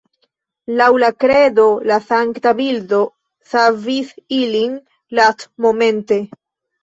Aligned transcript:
Laŭ 0.77 0.85
la 1.01 1.09
kredo 1.23 1.65
la 1.91 1.97
sankta 2.05 2.53
bildo 2.61 3.01
savis 3.51 4.09
ilin 4.39 4.73
lastmomente. 5.21 6.19